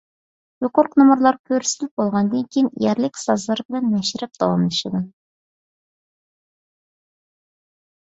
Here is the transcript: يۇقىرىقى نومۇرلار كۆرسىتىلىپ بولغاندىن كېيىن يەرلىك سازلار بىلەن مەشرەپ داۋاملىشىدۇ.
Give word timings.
يۇقىرىقى 0.65 0.99
نومۇرلار 0.99 1.35
كۆرسىتىلىپ 1.49 1.99
بولغاندىن 2.01 2.47
كېيىن 2.55 2.69
يەرلىك 2.85 3.19
سازلار 3.23 3.61
بىلەن 3.67 3.85
مەشرەپ 3.89 4.41
داۋاملىشىدۇ. 4.45 5.03